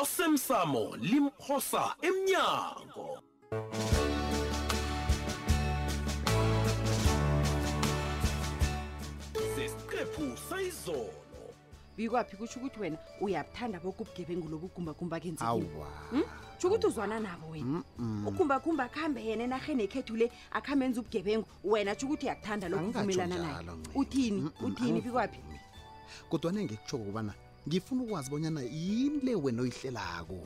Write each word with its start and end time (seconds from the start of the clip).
osemsamo 0.00 0.96
limphosa 0.96 1.94
emnyango 2.08 3.08
sesiqephu 9.54 10.36
sayizolo 10.50 11.10
bikwaphi 11.96 12.36
kutsho 12.40 12.60
ukuthi 12.64 12.78
wena 12.80 12.96
uyabuthanda 13.20 13.80
bokubugebengu 13.84 14.48
lobugumbagumba 14.48 15.20
kenzekiwa 15.20 15.88
hmm? 16.10 16.24
tsho 16.58 16.66
ukuthi 16.72 16.86
uzwana 16.88 17.20
nabo 17.20 17.50
wena 17.52 17.82
ugumbagumba 18.26 18.84
akuhambe 18.88 19.20
yena 19.24 19.44
enarheni 19.44 19.82
ekhethu 19.84 20.16
le 20.16 20.32
akuhambe 20.56 20.86
enza 20.88 21.00
ubugebengu 21.04 21.44
wena 21.68 21.92
tsho 21.94 22.06
ukuthi 22.08 22.24
uyakuthanda 22.32 22.66
lokuvumelana 22.72 23.36
naye 23.36 23.68
uthini 23.94 24.48
uthini 24.64 25.04
bikwaphi 25.04 25.40
kodwa 26.32 26.48
nengekutsho 26.52 26.96
kokubana 26.98 27.34
ngifuna 27.68 28.02
ukwazi 28.02 28.30
bonyana 28.30 28.60
yini 28.84 29.20
le 29.24 29.32
wena 29.42 29.60
oyihlelako 29.64 30.40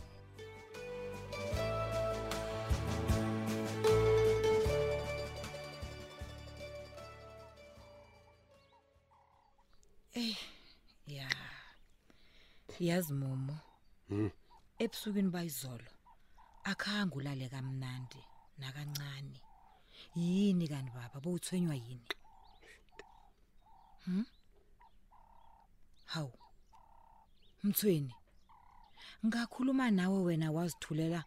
Eh 10.24 10.36
ya 11.16 11.28
yazi 12.88 13.12
momo 13.20 13.56
mhm 14.10 14.30
ebusukini 14.82 15.30
bayizolo 15.34 15.90
akhange 16.70 17.12
ulale 17.18 17.46
kamnandi 17.52 18.20
nakancane 18.60 19.38
yini 20.18 20.64
kani 20.70 20.90
baba 20.96 21.18
bowuthwenywa 21.24 21.76
yini 21.86 22.12
hm 24.04 24.24
hawu 26.12 26.32
mthweni 27.66 28.14
ngakhuluma 29.26 29.90
nawe 29.90 30.18
wena 30.26 30.48
wazithulela 30.56 31.20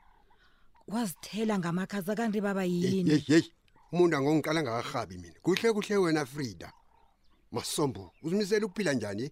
wazithela 0.87 1.53
ngamakhaza 1.59 2.13
kanti 2.15 2.39
baba 2.41 2.63
yini 2.63 3.09
hey, 3.09 3.19
hey, 3.19 3.41
hey. 3.41 3.49
umuntu 3.93 4.13
angongiqala 4.17 4.59
ngakahabi 4.63 5.15
mina 5.21 5.37
kuhle 5.45 5.69
kuhle 5.75 5.95
wena 5.97 6.23
frida 6.25 6.73
masombo 7.51 8.13
uzimisele 8.23 8.65
ukuphila 8.65 8.93
njani 8.93 9.27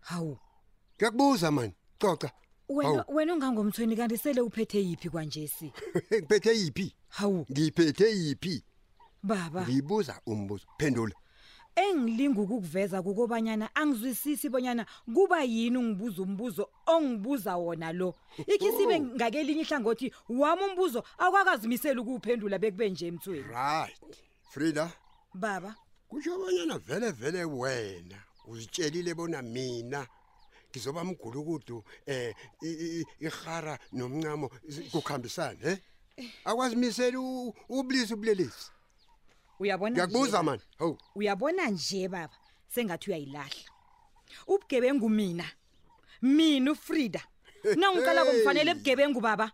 hawu 0.00 0.34
ngiyakubuza 0.96 1.48
mani 1.50 1.74
coca 2.02 2.30
wena 3.08 3.34
ungangomthweni 3.36 3.94
kanti 3.96 4.18
sele 4.18 4.40
uphethe 4.40 4.78
yiphi 4.78 5.08
kwanjesi 5.10 5.72
ngiphethe 6.24 6.52
yiphi 6.56 6.86
hawu 7.16 7.46
ngiphethe 7.52 8.08
yiphi 8.20 8.54
baba 9.22 9.62
ngiyibuza 9.64 10.20
umbuzo 10.26 10.66
phendula 10.78 11.14
engilinga 11.76 12.40
ukuveza 12.42 13.02
kukobanyana 13.02 13.66
angizwisisi 13.74 14.48
bonyana 14.52 14.84
kuba 15.14 15.40
yini 15.42 15.78
ungibuza 15.80 16.20
umbuzo 16.22 16.64
ongibuza 16.86 17.56
wona 17.56 17.92
lo 17.92 18.14
ikhi 18.52 18.68
sibe 18.76 18.96
oh. 19.00 19.04
ngakelinye 19.16 19.62
ihlangothi 19.64 20.06
wami 20.40 20.62
umbuzo 20.68 21.00
akwakazimisela 21.22 21.98
ukuwuphendula 22.00 22.58
bekube 22.62 22.88
nje 22.90 23.04
emthweni 23.10 23.48
right 23.56 24.00
frida 24.52 24.86
baba 25.34 25.74
kusho 26.08 26.30
obanyana 26.36 26.76
vele 26.78 27.08
vele 27.10 27.42
wena 27.44 28.18
uzitshelile 28.50 29.14
bona 29.14 29.40
mina 29.42 30.06
ngizoba 30.70 31.04
mgulukudu 31.04 31.76
um 31.76 31.84
eh, 32.06 33.04
ihara 33.20 33.78
nomncamo 33.92 34.48
kukuhambisane 34.92 35.58
em 35.62 35.68
eh? 35.68 35.78
akwazimisela 36.48 37.18
ubulisi 37.74 38.14
ubulelisi 38.14 38.70
uyabona 39.62 39.92
ngiyakubuza 39.94 40.42
mani 40.42 40.62
ho 40.78 40.88
uyabona 41.16 41.64
nje 41.70 42.02
baba 42.10 42.34
sengathi 42.74 43.06
uyayilahla 43.10 43.64
ubugebengu 44.50 45.08
mina 45.08 45.46
mina 46.36 46.68
ufrida 46.76 47.22
nangiqalako 47.78 48.30
ngifanele 48.34 48.70
ebugebengu 48.74 49.20
baba 49.22 49.46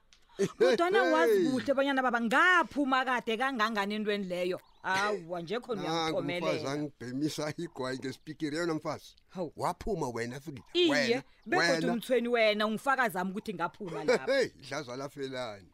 kodwana 0.58 1.02
wazi 1.12 1.36
kuhle 1.50 1.70
banyana 1.76 2.00
baba 2.06 2.20
ngaphuma 2.22 3.04
kade 3.06 3.34
kangangani 3.40 3.92
entweni 3.98 4.26
leyo 4.32 4.58
awa 4.82 5.38
nje 5.42 5.56
khona 5.64 5.82
uyaomeleaangibhemisa 5.82 7.44
igwayi 7.64 7.98
ngespikiri 7.98 8.56
yona 8.56 8.74
mfazi 8.74 9.08
waphuma 9.56 10.08
wena 10.14 10.36
iye 10.72 11.18
begoda 11.47 11.92
umthweni 11.92 12.28
wena 12.28 12.66
ungifakazami 12.66 13.30
ukuthi 13.30 13.52
ngaphuma 13.58 13.98
lapo 14.04 14.38
dlazwa 14.66 14.97
lafelani 15.00 15.68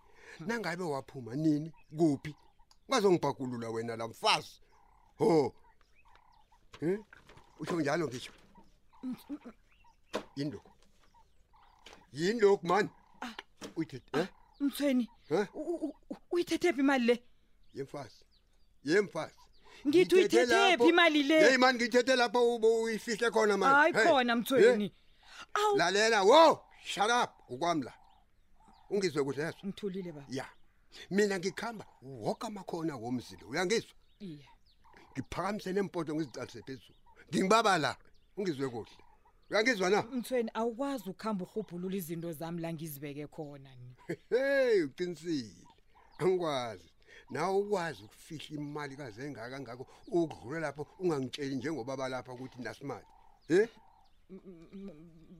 nangabe 0.46 0.82
waphuma 0.84 1.34
nini 1.44 1.68
kuphi 1.98 2.32
ungazongibhagulula 2.88 3.70
wena 3.70 3.96
la 3.96 4.08
mfazi 4.08 4.60
ho 5.18 5.54
um 6.82 7.04
utsho 7.58 7.80
njalo 7.80 8.08
ngisho 8.08 8.32
yini 10.36 10.50
lokhu 10.50 10.70
yini 12.12 12.40
lokhu 12.40 12.66
mani 12.66 12.88
ah, 13.20 13.34
uyithethe 13.76 14.20
ah, 14.20 14.28
mthweni 14.60 15.08
uyithethe 16.30 16.72
phi 16.72 16.80
imali 16.80 17.06
le 17.06 17.14
yemfazi 17.74 18.18
yemfazi 18.84 19.34
ngithi 19.88 20.14
uyithethe 20.16 20.76
phi 20.80 20.88
imali 20.92 21.22
le 21.28 21.36
eyi 21.48 21.58
mani 21.58 21.76
ngiyithethe 21.78 22.14
lapho 22.20 22.40
uyifihle 22.84 23.28
khona 23.34 23.54
manhayi 23.60 23.92
khona 24.02 24.32
mthweni 24.40 24.88
lalela 25.78 26.18
wo 26.30 26.42
shut 26.92 27.10
up 27.22 27.30
ngukwami 27.50 27.82
la 27.88 27.92
ungizwe 28.90 29.22
kudleswa 29.24 29.60
ngithulile 29.66 30.12
ba 30.12 30.20
ya 30.20 30.26
yeah 30.38 30.50
mina 31.10 31.38
ngikuhamba 31.38 31.84
woke 32.02 32.44
amakhona 32.46 32.94
womzilo 33.02 33.44
uyangizwa 33.52 33.94
ngiphakamise 35.12 35.70
nempoto 35.72 36.10
ngizicalise 36.14 36.60
phezulu 36.66 36.98
ngingibaba 37.28 37.72
la 37.82 37.90
ungizwe 38.38 38.66
kuhle 38.74 38.96
uyangizwa 39.50 39.86
na 39.90 39.98
mthweni 40.16 40.50
awukwazi 40.60 41.04
ukuhamba 41.12 41.42
uhubhulula 41.48 41.94
izinto 42.00 42.28
zami 42.40 42.58
la 42.64 42.70
ngizibeke 42.74 43.24
khona 43.34 43.70
hey 44.32 44.74
uqinisile 44.88 45.66
angikwazi 46.20 46.88
nawe 47.32 47.54
ukwazi 47.62 47.98
ukufihla 48.06 48.52
imali 48.60 48.94
kazengaka 49.00 49.56
ngako 49.62 49.84
ukudlule 50.18 50.58
lapho 50.64 50.82
ungangitsheli 51.02 51.54
njengoba 51.56 51.92
balapha 52.00 52.30
ukuthi 52.34 52.58
nasimali 52.64 53.06
em 53.56 53.68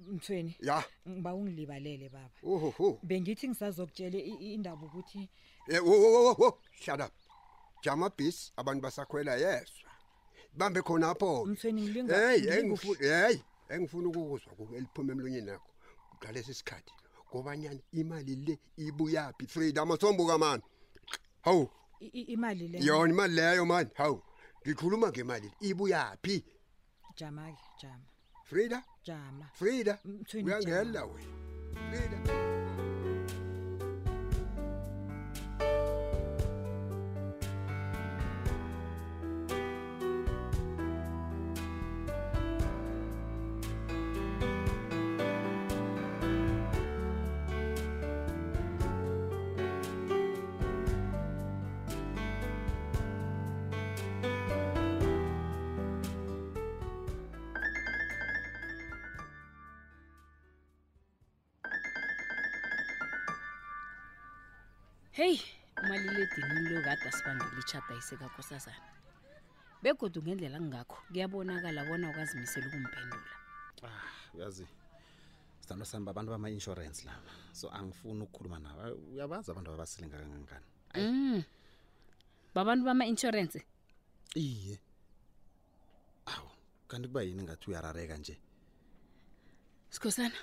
mthweni 0.09 0.57
ya 0.61 0.85
ngiba 1.09 1.35
ungilibalele 1.35 2.09
baba 2.09 2.35
ohoho 2.45 2.89
bengithi 3.03 3.49
ngisazokutshela 3.51 4.19
indaba 4.57 4.87
ukuthi 4.89 5.23
ohoho 5.83 6.47
eh, 6.47 6.83
shut 6.83 7.01
up 7.01 7.13
jama 7.83 8.09
bis 8.17 8.53
abantu 8.57 8.81
basakhwela 8.85 9.33
yeswa 9.43 9.91
bambe 10.59 10.81
khonapho-ke 10.87 11.51
mthweni 11.53 11.81
ngilingaeyeyi 11.83 13.39
engifuna 13.75 14.07
ukukuzwa 14.11 14.53
kuke 14.59 14.75
eliphume 14.79 15.11
emlunyeni 15.15 15.47
lakho 15.51 15.71
ngalesi 16.19 16.55
sikhathi 16.55 16.93
kobanyani 17.31 17.83
imali 18.01 18.35
le 18.47 18.55
ibuyaphi 18.87 19.45
freda 19.53 19.83
amathombuka 19.83 20.35
mani 20.39 20.63
hawu 21.43 21.65
imali 22.35 22.69
le 22.69 22.77
yona 22.87 23.13
imali 23.13 23.35
leyo 23.39 23.65
mani 23.67 23.91
hawu 23.95 24.19
ngikhuluma 24.63 25.07
ngemali 25.11 25.47
le 25.51 25.57
ibuyaphi 25.71 26.37
jama-ke 27.19 27.65
jama 27.83 28.09
frida 28.55 28.83
jama 29.03 29.47
frida 29.55 29.99
uyangela 30.35 31.05
wena 31.05 31.77
frida 31.91 32.54
heyi 65.19 65.41
umaliledinini 65.85 66.69
lo 66.75 66.81
kade 66.87 67.05
asibangela 67.09 67.51
itshada 67.63 67.95
isekakosazana 68.03 68.81
begoda 69.83 70.19
ngendlela 70.21 70.57
angingakho 70.59 70.97
kuyabonakala 71.07 71.81
bona 71.89 72.07
ukazimisela 72.13 72.67
ukumphendula 72.69 73.31
ah, 73.87 74.11
uyazi 74.35 74.67
sithando 75.61 75.85
sami 75.85 76.05
babantu 76.09 76.31
bama-insurance 76.35 77.07
lama 77.07 77.31
so 77.53 77.71
angifuni 77.71 78.23
ukukhuluma 78.27 78.59
nabo 78.65 78.81
uyabazi 79.15 79.47
abantu 79.53 79.69
babasilinga 79.71 80.17
kangangani 80.19 80.67
um 80.99 81.39
babantu 82.57 82.83
bama-insurance 82.85 83.59
iye 84.35 84.77
awu 86.27 86.51
kanti 86.91 87.07
kuba 87.09 87.23
yini 87.23 87.43
ngathi 87.43 87.67
uyarareka 87.71 88.17
nje 88.19 88.35
sikhosana 89.95 90.39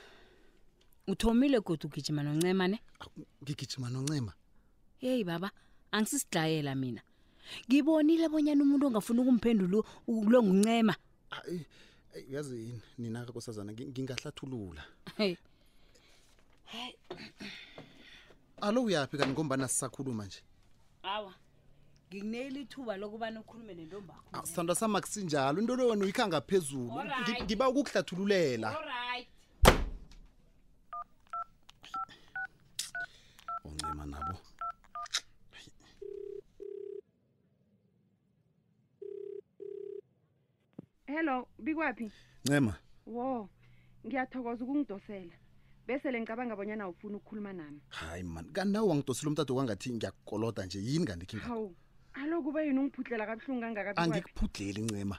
uthomile 1.11 1.59
godwa 1.59 1.85
ugijima 1.91 2.23
noncema 2.23 2.67
ne 2.71 2.77
ngigijima 3.43 3.89
noncema 3.91 4.31
heyi 5.01 5.23
baba 5.23 5.51
angisisidlayela 5.91 6.75
mina 6.75 7.01
ngibonile 7.67 8.25
bonyana 8.33 8.61
umuntu 8.63 8.85
ongafuni 8.87 9.19
ukumphendulo 9.21 9.79
lo 10.31 10.39
nguncema 10.43 10.93
ayi 11.37 11.65
yazi 12.33 12.55
yini 12.65 12.81
nina 13.01 13.25
kakosazana 13.25 13.71
ngingahlathulula 13.73 14.83
alo 18.65 18.79
uyaphi 18.83 19.17
kanti 19.17 19.33
ngombana 19.33 19.67
sisakhuluma 19.67 20.25
nje 20.25 20.39
awa 21.15 21.33
nginginekile 22.07 22.59
ithuba 22.65 22.93
lokubana 23.01 23.37
ukhulume 23.43 23.73
nentombakho 23.73 24.25
sithandwa 24.47 24.75
sama 24.75 25.01
kusinjalo 25.01 25.57
into 25.61 25.75
loyona 25.75 26.03
uyikhangaphezulu 26.05 26.93
ngiba 27.43 27.65
ukukuhlathululela 27.71 28.69
right 28.95 29.30
hello 41.21 41.47
bikwaphi 41.59 42.11
ncema 42.45 42.73
wo 43.07 43.49
ngiyathokoza 44.05 44.63
ukungidosela 44.63 45.33
bese 45.87 46.11
le 46.11 46.19
ngicabanga 46.21 46.53
abonyana 46.53 46.89
ufuna 46.89 47.17
ukukhuluma 47.17 47.53
nami 47.53 47.79
hayi 47.89 48.23
mani 48.23 48.49
kanti 48.49 48.73
nawe 48.73 48.87
wangidosela 48.89 49.27
umtata 49.29 49.53
kwangathi 49.53 49.93
ngiyakukoloda 49.93 50.65
nje 50.65 50.79
yini 50.79 51.05
kanti 51.05 51.25
khihawu 51.25 51.75
alo 52.13 52.41
kube 52.41 52.65
yini 52.65 52.79
ungiphutlela 52.79 53.25
kabuhlungu 53.25 53.61
kangaka 53.61 53.97
angikuphudleli 53.97 54.81
ncema 54.81 55.17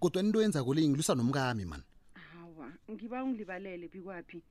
kodwa 0.00 0.22
into 0.22 0.42
yenza 0.42 0.64
kule 0.64 0.88
ngilusa 0.88 1.14
nomkami 1.14 1.64
mani 1.64 1.84
hawa 2.14 2.72
ngiba 2.90 3.24
ungilibalele 3.24 3.88
bikwaphi 3.88 4.42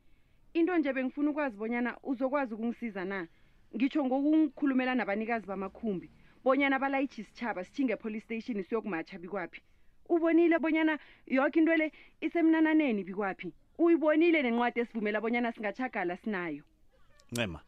into 0.54 0.78
nje 0.78 0.94
bengifuna 0.94 1.30
ukwazi 1.32 1.58
bonyana 1.58 1.98
uzokwazi 2.04 2.54
ukungisiza 2.54 3.06
na 3.06 3.28
ngitsho 3.76 4.06
ngokungikhulumela 4.06 4.96
nabanikazi 4.96 5.48
bamakhumbi 5.48 6.12
bonyana 6.44 6.80
balayitshi 6.80 7.22
isitshaba 7.22 7.64
sithinge 7.66 7.94
epolice 7.94 8.24
station 8.26 8.64
siyokumatsha 8.64 9.20
bikwaphi 9.20 9.62
ubonile 10.10 10.60
bonyana 10.60 11.00
yoke 11.28 11.60
into 11.60 11.76
le 11.76 11.92
isemnananeni 12.22 13.04
bikwaphi 13.06 13.52
uyibonile 13.78 14.42
nencwadi 14.44 14.80
esivumela 14.82 15.22
bonyana 15.22 15.54
singachagala 15.54 16.18
sinayo 16.24 16.64
ncema 17.32 17.62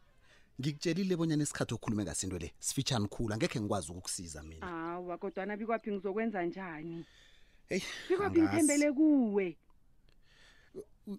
ngikutshelile 0.59 1.15
bonyana 1.15 1.43
isikhathi 1.43 1.73
okhulume 1.73 2.03
ngasinto 2.03 2.37
le 2.39 2.51
sifitshani 2.59 3.07
khulu 3.07 3.33
angekhe 3.33 3.59
ngikwazi 3.59 3.87
ukukusiza 3.91 4.43
mina 4.43 4.67
hawa 4.67 5.17
kodwana 5.17 5.55
bikwaphi 5.57 5.91
ngizokwenza 5.91 6.43
njani 6.43 7.05
hey, 7.69 7.81
bikwaphi 8.09 8.39
ngithembele 8.41 8.91
kuwe 8.91 9.47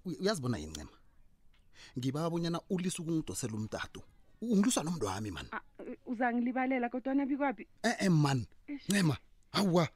uyazibona 0.04 0.58
yini 0.58 0.84
ngibaba 1.98 2.30
bonyana 2.30 2.60
ulisa 2.70 3.00
ukungidosela 3.02 3.54
umtato 3.56 4.02
ungilusa 4.42 4.82
nomntu 4.82 5.06
wami 5.06 5.30
mani 5.30 5.48
uzangilibalela 6.06 6.88
kodwana 6.88 7.26
bikwaphi 7.26 7.66
e-e 7.82 8.08
mani 8.08 8.46
ncema 8.68 9.16
hawa 9.52 9.88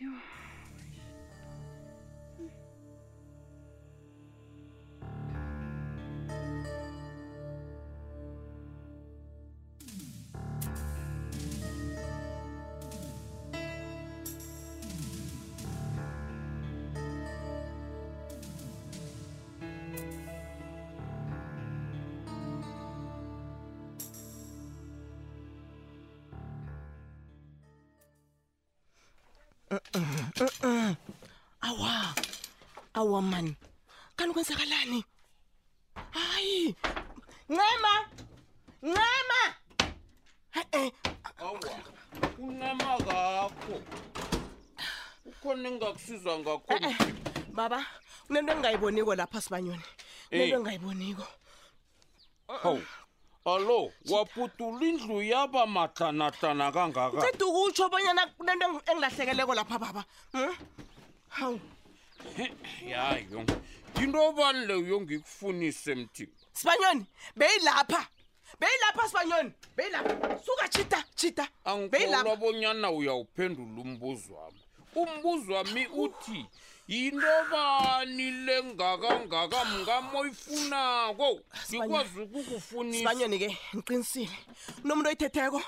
Ja. 0.00 0.08
Eh, 30.40 30.48
eh. 30.64 30.96
awa 31.60 32.14
awa 32.96 33.20
mani 33.22 33.56
kani 34.16 34.32
kwenzakalani 34.32 35.04
hayi 36.10 36.74
ncema 37.48 37.92
ncema 38.82 39.54
kuncema 40.52 41.12
kakho 42.98 43.52
ukhona 45.28 45.68
engingakusiza 45.68 46.32
ngakho 46.38 46.64
eh, 46.88 46.96
baba 47.54 47.80
kunento 48.26 48.52
engingayiboniko 48.52 49.12
lapha 49.14 49.40
sibanyoni 49.44 49.82
nento 50.30 50.44
engingayiboniko 50.56 51.26
alo 53.44 53.92
waputula 54.10 54.80
indlu 54.86 55.22
yaba 55.22 55.66
matlanatlana 55.66 56.72
kangaka 56.72 57.20
ceda 57.22 57.46
ukutsho 57.46 57.86
obanyana 57.88 58.26
kunento 58.36 58.80
engilahlekeleko 58.90 59.54
lapha 59.54 59.78
baba 59.80 60.04
hawu 61.28 61.58
yayo 62.84 63.44
yinto 63.96 64.18
obani 64.28 64.66
leyo 64.66 65.00
ngikufunise 65.00 65.94
mthimba 65.94 66.32
sibanyoni 66.52 67.04
beyilapha 67.36 68.02
beyilapha 68.60 69.08
sibanyoni 69.08 69.50
beyilapha 69.76 70.38
suka 70.44 70.68
chita 70.68 71.04
chita 71.16 71.48
angkolwa 71.64 72.36
bonyana 72.36 72.90
uyawuphendula 72.92 73.78
umbuzo 73.82 74.34
wami 74.34 74.60
umbuzo 74.94 75.52
wami 75.54 75.86
uthi 75.86 76.40
oh 76.46 76.56
inobani 76.90 78.30
lengakangaka 78.30 79.64
mngamoyifunako 79.64 81.40
ndikwazi 81.68 82.18
ukukufunisa 82.20 82.98
sibanyoni 82.98 83.36
ke 83.38 83.50
ndiqinisile 83.74 84.34
nomntu 84.84 85.06
oyithetheko 85.08 85.62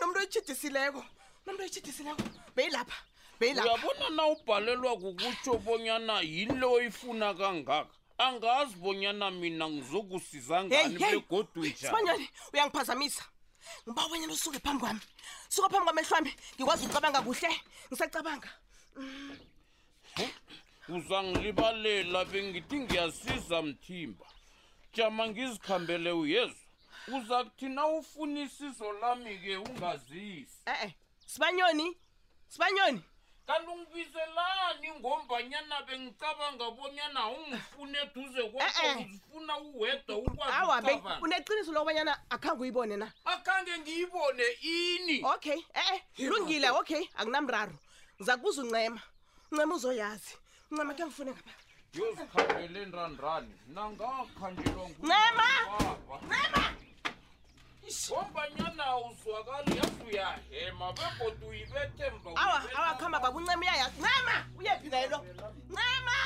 nomntu 0.00 0.18
oyitshidisileko 0.20 1.00
nomntu 1.46 1.62
oyitshidisileko 1.64 2.20
beyilapha 2.56 2.96
beyilapha 3.40 3.72
uyabona 3.72 4.06
na 4.16 4.22
ubhalelwa 4.28 4.92
kukutsho 5.00 5.52
bonyana 5.64 6.20
yini 6.20 6.54
le 6.60 6.66
oyifuna 6.76 7.32
kangaka 7.40 7.88
angazi 8.20 8.74
bonyana 8.76 9.30
mina 9.32 9.64
ngizokusiza 9.72 10.56
nganibegodwenjasibanyoni 10.64 12.28
uyangiphazamisa 12.52 13.24
ngiba 13.88 14.02
ubonyana 14.06 14.32
usuke 14.36 14.58
phambi 14.60 14.80
kwami 14.84 15.00
suke 15.48 15.68
phambi 15.72 15.84
kwamehlwami 15.88 16.30
ngikwazi 16.56 16.84
ukucabanga 16.84 17.20
kuhle 17.24 17.50
ngisacabanga 17.88 18.48
mm 18.96 19.36
uzangilibalela 20.88 22.24
bengithi 22.24 22.78
ngiyasiza 22.80 23.62
mthimba 23.62 24.26
jama 24.94 25.26
ngizikhambele 25.28 26.10
uyezwa 26.12 26.62
uza 27.16 27.38
kuthi 27.44 27.68
na 27.68 27.82
ufuna 27.86 28.40
isizo 28.46 28.92
lami-ke 28.92 29.56
ungazisi 29.56 30.58
e-e 30.66 30.72
eh, 30.72 30.82
eh. 30.84 30.92
sibanyoni 31.26 31.86
sibanyoni 32.48 33.00
kanti 33.46 33.70
ungibizelani 33.70 34.88
ngombanyana 35.00 35.76
bengicabanga 35.86 36.70
bonyana 36.70 37.28
ungifune 37.28 37.98
eduze 38.02 38.42
kwakho 38.50 38.86
uzifuna 39.00 39.58
uwedwa 39.58 40.16
ukwaawa 40.18 40.76
uneqiniso 41.22 41.72
lokubanyana 41.72 42.14
akhange 42.30 42.62
uyibone 42.62 42.96
na 42.96 43.12
akhange 43.24 43.78
ngiyibone 43.78 44.44
ini 44.62 45.18
okay 45.34 45.58
e-e 45.74 45.94
eh, 45.94 46.00
eh. 46.18 46.26
lungile 46.30 46.70
okay 46.70 47.02
akunamraro 47.14 47.74
ngiza 48.16 48.36
kuza 48.36 48.62
uncema 48.62 49.00
uncema 49.52 49.74
uzoyazi 49.74 50.34
ncama 50.70 50.94
ke 50.94 51.02
angifune 51.02 51.30
ngapha 51.30 51.50
yozikhangele 51.96 52.80
ndranrani 52.90 53.54
nangakhanjelwa 53.74 54.84
ncema 54.86 55.48
ncema 56.26 56.70
gombanyana 58.10 58.86
uzwakali 59.06 59.70
yasuya 59.80 60.28
hema 60.50 60.86
bekoduyibethemba 60.96 62.30
awa 62.42 62.56
awa 62.78 62.92
khamba 63.00 63.18
babuncema 63.24 63.62
uyayazi 63.64 63.98
ncema 64.02 64.34
uyephi 64.58 64.88
nayelo 64.92 65.18
ncema 65.70 66.16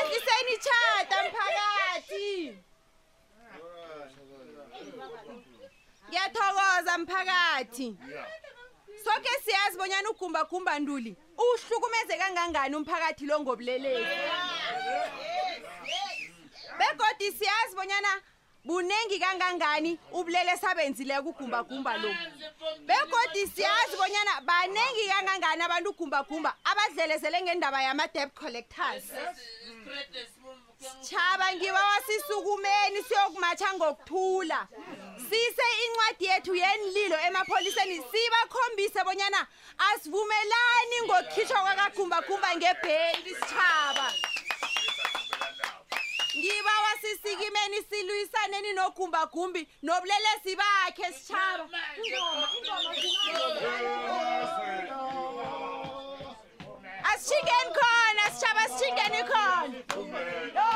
yehliseni 0.00 0.52
ichata 0.52 1.16
mphakathi 1.28 2.48
ngiyathokoza 6.08 6.98
mphakathi 6.98 7.96
soke 9.04 9.28
siyazi 9.44 9.78
bonyana 9.78 10.10
ugumbagumba 10.10 10.78
nduli 10.78 11.16
uhlukumeze 11.52 12.16
kangangani 12.18 12.76
umphakathi 12.76 13.26
lo 13.26 13.40
ngobulelezi 13.40 14.16
begodi 16.78 17.32
siyazi 17.32 17.74
bonyana 17.76 18.22
bunengi 18.68 19.18
kangangani 19.18 19.98
ubulele 20.12 20.54
sabenzileko 20.60 21.28
ugumbagumba 21.30 21.96
lo 21.96 22.10
begodi 22.84 23.46
siyazi 23.54 23.96
bonyana 23.96 24.40
banengi 24.44 25.08
kangangani 25.08 25.62
abantu 25.62 25.90
ugumbagumba 25.90 26.52
abadlelezele 26.70 27.40
ngendaba 27.42 27.80
yama-debt 27.82 28.34
collectors 28.34 29.04
sitshaba 30.76 31.46
ngibawa 31.56 31.96
sisukumeni 32.06 33.00
siyokumatsha 33.08 33.74
ngokuthula 33.76 34.68
sise 35.30 35.66
incwadi 35.84 36.24
yethu 36.30 36.54
yenililo 36.54 37.16
emapholiseni 37.28 38.02
sibakhombise 38.12 39.00
bonyana 39.04 39.46
asivumelani 39.90 40.96
ngokukhitshwa 41.06 41.60
kwakagumbagumba 41.60 42.56
ngebheli 42.56 43.32
sitshaba 43.34 44.06
ngibawa 46.38 46.92
sisikimeni 47.02 47.76
silwisaneni 47.90 48.72
nogumbagumbi 48.72 49.62
nobulelesi 49.82 50.52
bakhe 50.60 51.06
sitshaba 51.18 51.64
asishingeni 57.12 57.70
khona 57.78 58.24
sitshaba 58.32 58.60
asishingeni 58.64 59.20
khona 59.30 60.68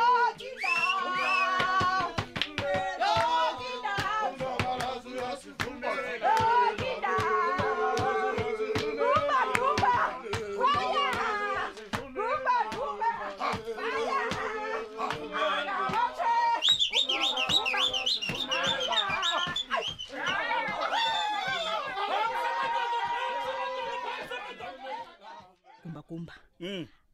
Hey! 6.25 6.32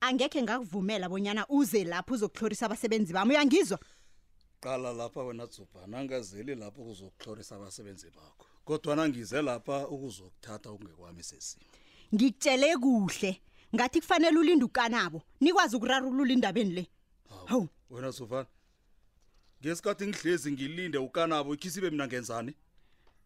angekhe 0.08 0.42
ngakuvumela 0.42 1.08
bonyana 1.08 1.46
uze 1.48 1.84
lapho 1.84 2.14
uzokuhlorisa 2.14 2.66
abasebenzi 2.66 3.12
bami 3.12 3.34
uyangizwa 3.34 3.78
qala 4.60 4.92
lapha 4.92 5.22
wena 5.22 5.46
zuba 5.46 5.86
nangazeli 5.86 6.54
lapho 6.54 6.82
uzokuhlorisa 6.90 7.56
abasebenzi 7.56 8.10
bakho 8.10 8.46
kodwa 8.64 8.96
nangize 8.96 9.42
lapha 9.42 9.88
ukuzokuthatha 9.88 10.68
okungekwami 10.70 11.22
sesimo 11.22 11.64
ngikutshele 12.14 12.76
kuhle 12.76 13.40
ngathi 13.74 14.00
kufanele 14.00 14.38
ulinda 14.38 14.64
ukanabo 14.64 15.22
nikwazi 15.40 15.76
ukurarulula 15.76 16.32
indabeni 16.32 16.72
le 16.72 16.84
hawu 17.46 17.68
wena 17.90 18.10
zuvana 18.10 18.46
ngesikhathi 19.60 20.06
ngihlezi 20.08 20.52
ngilinde 20.52 20.98
ukanabo 20.98 21.54
ikhisibe 21.54 21.90
mina 21.92 22.06
ngenzani 22.08 22.54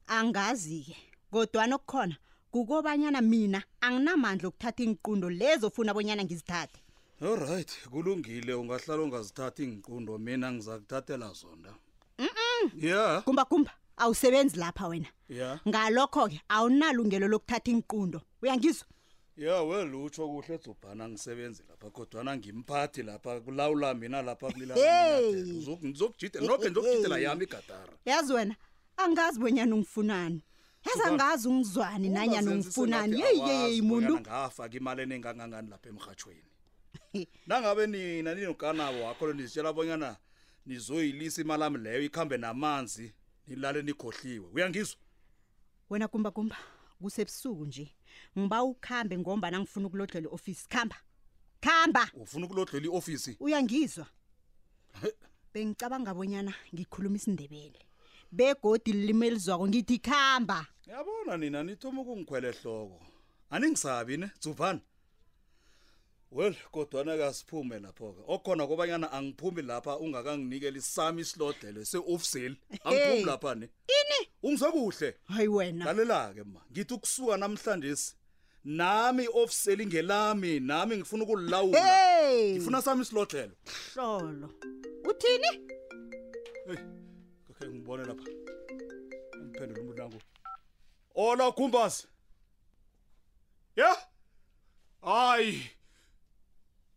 angazi-ke 0.06 0.96
kodwana 1.30 1.74
okukhona 1.78 2.16
kukobanyana 2.52 3.20
mina 3.24 3.62
anginamandla 3.80 4.46
okuthatha 4.48 4.82
iinqundo 4.84 5.26
lezo 5.40 5.66
ofuna 5.72 5.94
bonyana 5.96 6.22
ngizithathe 6.24 6.76
olright 7.30 7.70
kulungile 7.92 8.52
ungahlala 8.60 9.02
ungazithathi 9.08 9.60
iinqundo 9.64 10.12
mina 10.26 10.48
ngiza 10.52 10.74
kuthathela 10.84 11.32
zona 11.40 11.70
mm 12.20 12.64
ya 12.76 13.22
kumbakumba 13.24 13.72
awusebenzi 13.96 14.56
lapha 14.60 14.84
wena 14.92 15.08
ya 15.28 15.60
ngalokho-ke 15.68 16.38
awunalungelo 16.54 17.26
lokuthatha 17.32 17.70
iinqundo 17.72 18.18
uyangizwa 18.42 18.86
ya 19.36 19.56
well 19.68 19.88
utsho 19.96 20.28
kuhle 20.28 20.54
ezubhana 20.60 21.04
angisebenzi 21.04 21.62
lapha 21.70 21.88
kodwana 21.96 22.36
ngimphathi 22.36 23.00
lapha 23.02 23.40
kulawula 23.40 23.94
mina 23.96 24.18
lapha 24.22 24.52
kulilaizokujide 24.52 26.36
nokhe 26.46 26.68
ndizokujidela 26.70 27.18
yami 27.24 27.44
igatara 27.48 27.92
yazi 28.04 28.32
wena 28.36 28.54
angazi 29.04 29.38
bonyana 29.40 29.72
ungifunani 29.74 30.42
azangazi 30.94 31.48
ungizwani 31.48 32.08
nanyani 32.08 32.48
ungifunani 32.48 33.20
yeyeyeyi 33.20 33.82
muntu 33.82 34.20
ngafaka 34.20 34.76
imali 34.76 35.00
enengangangani 35.02 35.68
lapha 35.70 35.88
emrhatshweni 35.88 36.42
nangabe 37.46 37.86
nina 37.86 38.34
ninoganabo 38.34 39.02
wakholo 39.04 39.32
nizitshela 39.32 39.72
bonyana 39.72 40.16
nizoyilisa 40.66 41.40
imali 41.40 41.64
ami 41.64 41.78
leyo 41.78 42.02
ikhambe 42.02 42.36
namanzi 42.36 43.12
nilale 43.46 43.82
nikhohliwe 43.82 44.46
uyangizwa 44.54 44.98
wena 45.90 46.08
kumba 46.08 46.30
kumba 46.30 46.56
kusebusuku 47.02 47.64
nje 47.66 47.94
ngiba 48.38 48.62
ukhambe 48.62 49.18
ngomba 49.18 49.50
nangifuna 49.50 49.86
ukulodlela 49.86 50.26
i-ofisi 50.28 50.68
khamba 50.68 50.96
khamba 51.60 52.10
ufuna 52.14 52.46
ukulodlela 52.46 52.86
i-ofisi 52.86 53.36
uyangizwa 53.40 54.06
bengicabanga 55.54 56.14
bonyana 56.14 56.54
ngikhuluma 56.74 57.16
isindebele 57.16 57.82
begodi 58.32 58.92
limelizwako 58.92 59.68
ngithi 59.68 59.98
khamba 59.98 60.66
yabona 60.90 61.34
nina 61.40 61.60
nithoma 61.66 61.98
ukungikhwela 62.02 62.48
ehloko 62.52 62.96
aningisabi 63.54 64.16
ne 64.16 64.28
dzuvana 64.42 64.80
well 66.36 66.54
kodwana 66.72 67.16
kasiphume 67.20 67.76
lapho-ke 67.84 68.22
okhona 68.32 68.64
kobanyana 68.68 69.06
angiphumi 69.16 69.62
lapha 69.70 69.92
ungakanginikeli 70.02 70.80
sami 70.80 71.20
isilodelo 71.22 71.80
se-ofiseli 71.90 72.56
angiphumi 72.84 73.24
lapha 73.30 73.52
ne 73.54 73.66
ini 74.00 74.18
ungizwe 74.46 74.68
kuhle 74.74 75.08
hayi 75.30 75.48
wena 75.56 75.84
lalela-ke 75.86 76.42
ma 76.54 76.60
ngithi 76.72 76.94
ukusuka 76.94 77.36
namhlanje 77.36 77.92
nami 78.64 79.24
ofiseli 79.42 79.84
ngelami 79.86 80.60
nami 80.60 80.96
ngifuna 80.96 81.22
ukulilawula 81.24 81.84
ngifuna 82.56 82.82
sami 82.82 83.02
isilodelo 83.02 83.54
hlolo 83.94 84.48
uthini 85.10 85.50
hey. 86.68 86.82
ngibone 87.68 88.04
lapha 88.04 88.24
umphendule 89.40 89.80
umuntu 89.80 89.98
nangu 89.98 90.18
ona 91.14 91.50
gumbazi 91.50 92.06
ye 93.76 93.88
hayi 95.06 95.70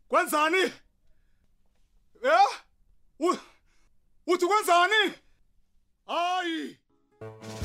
kwenzani 0.07 0.61
ye 2.25 3.37
uthi 4.25 4.45
kwenzani 4.47 5.01
hayi 6.07 6.61
yeah. 7.21 7.64